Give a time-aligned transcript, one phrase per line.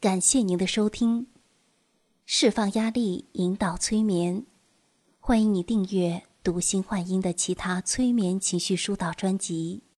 [0.00, 1.26] 感谢您的收听，
[2.24, 4.46] 释放压力，引导催眠。
[5.18, 9.82] 欢迎你订阅“读心幻音”的其他催眠情绪疏导专辑。